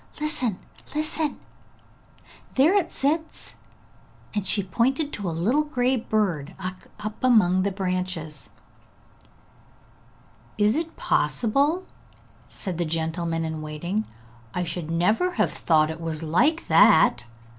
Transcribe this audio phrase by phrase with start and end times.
[0.19, 0.57] 'Listen,
[0.95, 1.37] listen,
[2.55, 3.53] there it sits!'
[4.33, 6.55] and she pointed to a little grey bird
[6.97, 8.49] up among the branches.
[10.57, 11.85] 'Is it possible?'
[12.49, 14.05] said the gentleman in waiting.
[14.55, 17.25] 'I should never have thought it was like that.